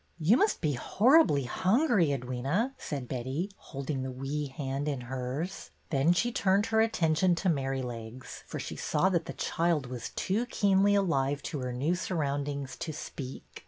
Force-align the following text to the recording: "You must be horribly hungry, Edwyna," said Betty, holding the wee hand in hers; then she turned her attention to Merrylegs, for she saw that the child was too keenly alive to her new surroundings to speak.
"You 0.29 0.35
must 0.35 0.61
be 0.61 0.73
horribly 0.73 1.43
hungry, 1.43 2.07
Edwyna," 2.07 2.71
said 2.79 3.07
Betty, 3.07 3.51
holding 3.55 4.01
the 4.01 4.09
wee 4.09 4.47
hand 4.47 4.87
in 4.87 5.01
hers; 5.01 5.69
then 5.91 6.11
she 6.11 6.31
turned 6.31 6.65
her 6.65 6.81
attention 6.81 7.35
to 7.35 7.49
Merrylegs, 7.49 8.41
for 8.47 8.57
she 8.57 8.75
saw 8.75 9.09
that 9.09 9.25
the 9.25 9.33
child 9.33 9.85
was 9.85 10.09
too 10.15 10.47
keenly 10.47 10.95
alive 10.95 11.43
to 11.43 11.59
her 11.59 11.71
new 11.71 11.93
surroundings 11.93 12.75
to 12.77 12.91
speak. 12.91 13.43